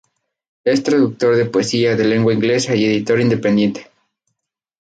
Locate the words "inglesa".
2.33-2.73